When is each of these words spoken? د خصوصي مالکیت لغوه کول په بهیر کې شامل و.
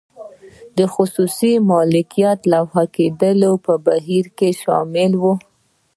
د 0.77 0.79
خصوصي 0.93 1.53
مالکیت 1.69 2.39
لغوه 2.53 2.83
کول 2.95 3.43
په 3.65 3.73
بهیر 3.87 4.25
کې 4.37 4.49
شامل 4.61 5.11
و. 5.21 5.23